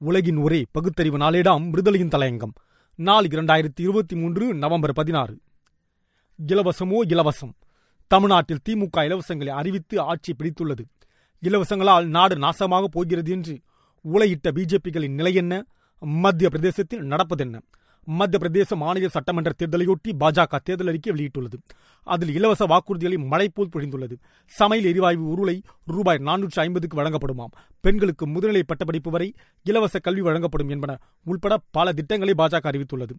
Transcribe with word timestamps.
உலகின் 0.00 0.36
ஒரே 0.36 0.64
பகுத்தறிவு 0.70 1.18
நாளேடாம் 1.18 1.70
விடுதலையின் 1.70 2.08
தலையங்கம். 2.08 2.52
நாள் 2.94 3.24
இரண்டாயிரத்தி 3.24 3.80
இருபத்தி 3.80 4.16
மூன்று 4.16 4.54
நவம்பர் 4.54 4.92
பதினாறு. 4.92 5.38
இலவசமோ 6.46 6.98
இலவசம். 7.08 7.52
தமிழ்நாட்டில் 8.06 8.58
திமுக 8.68 8.96
இலவசங்களை 8.96 9.48
அறிவித்து 9.48 10.00
ஆட்சி 10.00 10.34
பிடித்துள்ளது. 10.38 10.80
இலவசங்களால் 11.42 12.06
நாடு 12.06 12.34
நாசமாக 12.34 12.84
போகிறது 12.84 13.30
என்று 13.30 13.60
உலையிட்ட 14.12 14.48
பிஜேபிகளின் 14.48 15.14
நிலை 15.14 15.34
என்ன? 15.34 15.66
மத்திய 15.98 16.48
பிரதேசத்தில் 16.48 17.02
நடப்பதென்ன? 17.02 17.60
மத்திய 18.10 18.38
பிரதேச 18.44 18.76
மாநில 18.76 19.08
சட்டமன்ற 19.08 19.52
தேர்தலையொட்டி 19.58 20.10
பாஜக 20.20 20.58
தேர்தல் 20.64 20.86
அறிக்கை 20.86 21.12
வெளியிட்டுள்ளது. 21.12 21.56
அதில் 22.04 22.34
இலவச 22.34 22.66
வாக்குறுதிகளை 22.66 23.26
மழை 23.26 23.48
போல் 23.48 23.68
பொழிந்துள்ளது. 23.72 24.16
சமையல் 24.46 24.88
எரிவாயு 24.88 25.28
உருளை 25.28 25.62
ரூபாய் 25.84 26.18
நானூற்று 26.18 26.60
ஐம்பதுக்கு 26.60 27.02
வழங்கப்படுமாம். 27.02 27.52
பெண்களுக்கு 27.80 28.26
முதுநிலை 28.28 28.62
பட்டப்படிப்பு 28.66 29.10
வரை 29.10 29.34
இலவச 29.62 29.98
கல்வி 29.98 30.20
வழங்கப்படும் 30.20 30.68
என்பன 30.68 30.98
உள்பட 31.24 31.58
பல 31.70 31.92
திட்டங்களை 31.92 32.34
பாஜக 32.38 32.70
அறிவித்துள்ளது. 32.72 33.14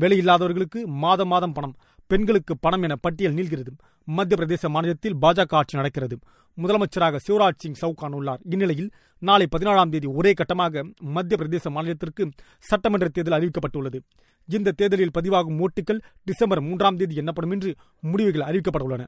வேலையில்லாதவர்களுக்கு 0.00 0.84
மாதம் 0.84 1.28
மாதம் 1.28 1.52
பணம் 1.52 1.74
பெண்களுக்கு 2.06 2.54
பணம் 2.56 2.82
என 2.82 2.94
பட்டியல் 2.96 3.36
நீள்கிறது. 3.38 3.72
மத்திய 4.08 4.36
பிரதேச 4.40 4.68
மாநிலத்தில் 4.68 5.16
பாஜக 5.22 5.54
ஆட்சி 5.60 5.76
நடக்கிறது. 5.76 6.16
முதலமைச்சராக 6.58 7.20
சிவராஜ் 7.26 7.60
சிங் 7.62 7.78
சவுகான் 7.82 8.14
உள்ளார். 8.18 8.40
இந்நிலையில் 8.44 8.90
நாளை 9.22 9.46
பதினாறாம் 9.46 9.92
தேதி 9.94 10.08
ஒரே 10.18 10.32
கட்டமாக 10.32 10.82
மத்திய 11.16 11.36
பிரதேச 11.40 11.70
மாநிலத்திற்கு 11.76 12.24
சட்டமன்ற 12.70 13.08
தேர்தல் 13.08 13.36
அறிவிக்கப்பட்டுள்ளது. 13.38 14.00
இந்த 14.48 14.74
தேர்தலில் 14.80 15.14
பதிவாகும் 15.18 15.60
ஓட்டுகள் 15.64 16.00
டிசம்பர் 16.24 16.60
மூன்றாம் 16.60 16.96
தேதி 16.96 17.14
எண்ணப்படும் 17.14 17.50
என்று 17.50 17.70
முடிவுகள் 18.00 18.46
அறிவிக்கப்பட்டுள்ளன. 18.48 19.04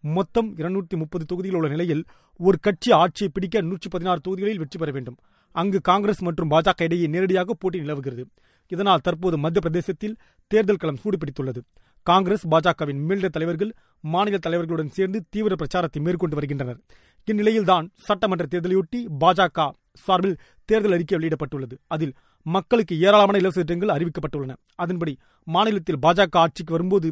மொத்தம் 0.00 0.48
இருநூற்றி 0.56 0.96
முப்பது 0.96 1.24
தொகுதிகள் 1.24 1.58
உள்ள 1.58 1.68
நிலையில் 1.68 2.02
ஒரு 2.40 2.56
கட்சி 2.60 2.90
ஆட்சியை 2.92 3.30
பிடிக்க 3.32 3.60
நூற்றி 3.60 3.88
பதினாறு 3.88 4.20
தொகுதிகளில் 4.20 4.58
வெற்றி 4.58 4.78
பெற 4.78 4.90
வேண்டும். 4.90 5.16
அங்கு 5.54 5.78
காங்கிரஸ் 5.80 6.22
மற்றும் 6.22 6.50
பாஜக 6.50 6.82
இடையே 6.82 7.06
நேரடியாக 7.06 7.54
போட்டி 7.54 7.78
நிலவுகிறது. 7.78 8.24
இதனால் 8.72 9.04
தற்போது 9.06 9.36
மத்திய 9.38 9.60
பிரதேசத்தில் 9.64 10.16
தேர்தல் 10.46 10.80
களம் 10.82 11.00
சூடுபிடித்துள்ளது. 11.04 11.60
காங்கிரஸ் 12.08 12.44
பாஜகவின் 12.52 13.00
மேலிட 13.08 13.28
தலைவர்கள் 13.28 13.72
மாநில 14.12 14.36
தலைவர்களுடன் 14.46 14.94
சேர்ந்து 14.96 15.18
தீவிர 15.30 15.54
பிரச்சாரத்தை 15.54 16.00
மேற்கொண்டு 16.02 16.36
வருகின்றனர். 16.38 16.78
இந்நிலையில்தான் 17.28 17.86
சட்டமன்ற 18.06 18.44
தேர்தலையொட்டி 18.52 19.00
பாஜக 19.24 19.66
சார்பில் 20.04 20.36
தேர்தல் 20.64 20.94
அறிக்கை 20.96 21.14
வெளியிடப்பட்டுள்ளது. 21.18 21.76
அதில் 21.86 22.14
மக்களுக்கு 22.56 22.94
ஏராளமான 23.00 23.36
இலவச 23.38 23.62
திட்டங்கள் 23.62 23.94
அறிவிக்கப்பட்டுள்ளன. 23.96 24.54
அதன்படி 24.74 25.14
மாநிலத்தில் 25.56 26.02
பாஜக 26.02 26.40
ஆட்சிக்கு 26.42 26.72
வரும்போது 26.72 27.08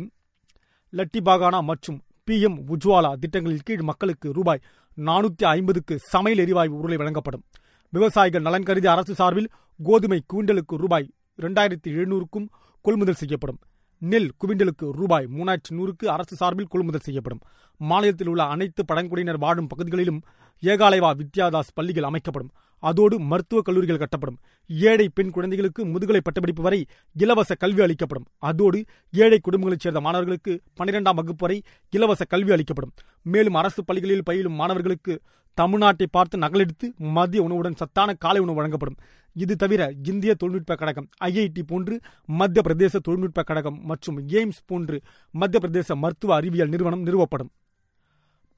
லட்டி 0.99 1.21
பாகானா 1.29 1.61
மற்றும் 1.71 1.99
பி 2.27 2.37
எம் 2.47 2.59
உஜ்வாலா 2.75 3.11
திட்டங்களின் 3.23 3.67
கீழ் 3.69 3.87
மக்களுக்கு 3.91 4.29
ரூபாய் 4.39 4.65
நானூத்தி 5.09 5.45
ஐம்பதுக்கு 5.57 5.95
சமையல் 6.15 6.43
எரிவாயு 6.45 6.77
உருளை 6.79 6.97
வழங்கப்படும். 6.97 7.45
விவசாயிகள் 7.93 8.47
நலன் 8.49 8.69
கருதி 8.69 8.89
அரசு 8.95 9.15
சார்பில் 9.21 9.53
கோதுமை 9.89 10.21
குவிண்டலுக்கு 10.33 10.83
ரூபாய் 10.85 11.11
இரண்டாயிரத்தி 11.43 11.89
எழுநூறுக்கும் 11.97 12.49
கொள்முதல் 12.87 13.21
செய்யப்படும். 13.23 13.61
நெல் 13.99 14.33
குவிண்டலுக்கு 14.41 14.91
ரூபாய் 14.91 15.29
மூணாயிரத்தி 15.37 15.73
நூறுக்கு 15.73 16.07
அரசு 16.07 16.37
சார்பில் 16.37 16.67
கொள்முதல் 16.67 17.01
செய்யப்படும். 17.01 17.41
மாநிலத்தில் 17.79 18.29
உள்ள 18.29 18.43
அனைத்து 18.43 18.85
பழங்குடியினர் 18.85 19.39
வாழும் 19.39 19.67
பகுதிகளிலும் 19.67 20.23
ஏகாலைவா 20.63 21.21
வித்யாதாஸ் 21.21 21.75
பள்ளிகள் 21.75 22.03
அமைக்கப்படும். 22.03 22.51
அதோடு 22.79 23.21
மருத்துவக் 23.21 23.65
கல்லூரிகள் 23.65 23.97
கட்டப்படும். 23.97 24.37
ஏழை 24.69 25.09
பெண் 25.09 25.31
குழந்தைகளுக்கு 25.31 25.87
முதுகலை 25.87 26.21
பட்டப்படிப்பு 26.21 26.63
வரை 26.63 26.87
இலவச 27.13 27.55
கல்வி 27.55 27.83
அளிக்கப்படும். 27.83 28.27
அதோடு 28.39 28.85
ஏழை 29.13 29.41
குடும்பங்களைச் 29.41 29.81
சேர்ந்த 29.81 30.01
மாணவர்களுக்கு 30.01 30.61
பனிரெண்டாம் 30.81 31.15
வகுப்பு 31.15 31.35
வரை 31.39 31.63
இலவச 31.91 32.25
கல்வி 32.25 32.53
அளிக்கப்படும். 32.53 32.93
மேலும் 33.23 33.55
அரசு 33.55 33.85
பள்ளிகளில் 33.85 34.25
பயிலும் 34.25 34.53
மாணவர்களுக்கு 34.53 35.21
தமிழ்நாட்டை 35.61 36.07
பார்த்து 36.17 36.37
நகலெடுத்து 36.39 36.87
மதிய 37.17 37.43
உணவுடன் 37.47 37.79
சத்தான 37.81 38.15
காலை 38.25 38.41
உணவு 38.41 38.59
வழங்கப்படும். 38.59 38.99
இது 39.37 39.55
தவிர 39.57 39.83
இந்திய 40.11 40.33
தொழில்நுட்ப 40.35 40.75
கழகம் 40.75 41.09
ஐஐடி 41.25 41.63
போன்று 41.71 41.95
மத்திய 42.41 42.63
பிரதேச 42.67 43.01
தொழில்நுட்ப 43.07 43.43
கழகம் 43.43 43.79
மற்றும் 43.91 44.19
எய்ம்ஸ் 44.37 44.63
போன்று 44.71 44.99
மத்திய 45.35 45.61
பிரதேச 45.65 45.97
மருத்துவ 46.03 46.35
அறிவியல் 46.35 46.73
நிறுவனம் 46.75 47.05
நிறுவப்படும். 47.07 47.51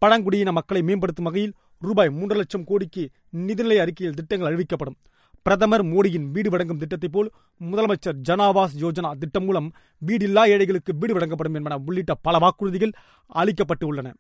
பழங்குடியின 0.03 0.53
மக்களை 0.59 0.83
மேம்படுத்தும் 0.89 1.29
வகையில் 1.29 1.55
ரூபாய் 1.83 2.11
மூன்று 2.19 2.37
லட்சம் 2.37 2.67
கோடிக்கு 2.71 3.03
நிதிநிலை 3.47 3.79
அறிக்கையில் 3.85 4.19
திட்டங்கள் 4.19 4.49
அறிவிக்கப்படும். 4.51 4.99
பிரதமர் 5.47 5.85
மோடியின் 5.93 6.27
வீடு 6.35 6.51
வழங்கும் 6.51 6.81
திட்டத்தை 6.83 7.09
போல் 7.09 7.29
முதலமைச்சர் 7.61 8.17
ஜனாவாஸ் 8.29 8.75
யோஜனா 8.85 9.11
திட்டம் 9.19 9.45
மூலம் 9.45 9.69
வீடில்லா 10.03 10.43
ஏழைகளுக்கு 10.55 10.93
வீடு 11.01 11.13
வழங்கப்படும் 11.17 11.57
என்பன 11.59 11.79
உள்ளிட்ட 11.87 12.15
பல 12.27 12.39
வாக்குறுதிகள் 12.45 12.93
அளிக்கப்பட்டு 13.41 13.87
உள்ளன. 13.87 14.11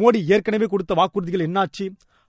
மோடி 0.00 0.20
ஏற்கனவே 0.34 0.66
கொடுத்த 0.66 0.94
வாக்குறுதிகள் 0.94 1.46
என்னாச்சு? 1.46 1.86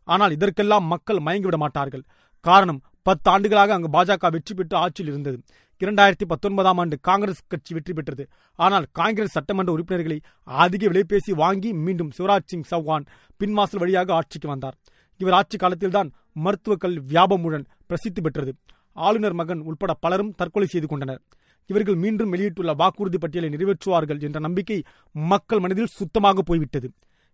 ஆனால் 0.08 0.32
இதற்கெல்லாம் 0.32 0.86
மக்கள் 0.94 1.20
மயங்கிவிட 1.26 1.58
மாட்டார்கள். 1.58 2.04
காரணம் 2.46 2.80
பத்து 3.08 3.28
ஆண்டுகளாக 3.32 3.74
அங்கு 3.74 3.90
பாஜக 3.96 4.30
வெற்றி 4.32 4.54
பெற்று 4.54 4.76
ஆட்சியில் 4.78 5.12
இருந்தது. 5.12 5.38
இரண்டாயிரத்தி 5.82 6.26
பத்தொன்பதாம் 6.32 6.80
ஆண்டு 6.82 6.96
காங்கிரஸ் 7.08 7.42
கட்சி 7.48 7.72
வெற்றி 7.74 7.94
பெற்றது. 7.94 8.24
ஆனால் 8.60 8.86
காங்கிரஸ் 9.00 9.36
சட்டமன்ற 9.38 9.72
உறுப்பினர்களை 9.72 10.18
அதிக 10.64 10.84
விலைபேசி 10.88 11.32
வாங்கி 11.44 11.70
மீண்டும் 11.86 12.12
சிவராஜ் 12.18 12.50
சிங் 12.52 12.68
சௌஹான் 12.72 13.08
பின்வாசல் 13.40 13.82
வழியாக 13.84 14.14
ஆட்சிக்கு 14.14 14.48
வந்தார். 14.48 14.76
இவர் 15.22 15.38
ஆட்சி 15.40 15.58
காலத்தில்தான் 15.58 16.10
மருத்துவக் 16.46 16.84
கல் 16.84 16.98
வியாபமுடன் 17.12 17.66
பிரசித்தி 17.88 18.22
பெற்றது. 18.22 18.52
ஆளுநர் 18.98 19.34
மகன் 19.34 19.62
உள்பட 19.62 19.94
பலரும் 19.94 20.36
தற்கொலை 20.40 20.68
செய்து 20.68 20.88
கொண்டனர். 20.88 21.22
இவர்கள் 21.70 21.96
மீண்டும் 21.96 22.30
வெளியிட்டுள்ள 22.30 22.72
வாக்குறுதி 22.74 23.18
பட்டியலை 23.18 23.50
நிறைவேற்றுவார்கள் 23.50 24.22
என்ற 24.28 24.40
நம்பிக்கை 24.40 24.78
மக்கள் 25.16 25.60
மனதில் 25.60 25.94
சுத்தமாக 26.00 26.42
போய்விட்டது. 26.42 26.88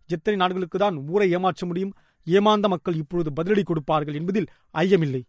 எத்தனை 0.09 0.39
நாடுகளுக்கு 0.39 0.77
தான் 0.77 0.97
ஊரை 1.07 1.31
ஏமாற்ற 1.31 1.65
முடியும்? 1.65 1.93
ஏமாந்த 2.27 2.67
மக்கள் 2.67 2.93
இப்பொழுது 2.93 3.29
பதிலடி 3.37 3.63
கொடுப்பார்கள் 3.63 4.13
என்பதில் 4.13 4.47
ஐயமில்லை. 4.73 5.21